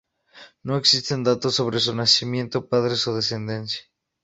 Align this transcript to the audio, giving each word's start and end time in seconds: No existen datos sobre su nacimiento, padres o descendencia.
No 0.63 0.77
existen 0.77 1.21
datos 1.23 1.53
sobre 1.53 1.79
su 1.79 1.93
nacimiento, 1.93 2.67
padres 2.67 3.07
o 3.07 3.13
descendencia. 3.13 3.81